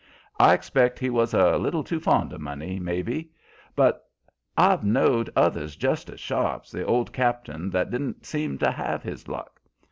I 0.39 0.55
expect 0.55 0.97
he 0.97 1.11
was 1.11 1.31
a 1.35 1.59
little 1.59 1.83
too 1.83 1.99
fond 1.99 2.33
of 2.33 2.41
money, 2.41 2.79
may 2.79 3.03
be; 3.03 3.29
but 3.75 4.09
I've 4.57 4.83
knowed 4.83 5.29
others 5.35 5.75
just 5.75 6.09
as 6.09 6.19
sharp's 6.19 6.71
the 6.71 6.83
old 6.83 7.13
cap'n 7.13 7.69
that 7.69 7.91
didn't 7.91 8.25
seem 8.25 8.57
to 8.57 8.71
have 8.71 9.03
his 9.03 9.27
luck. 9.27 9.61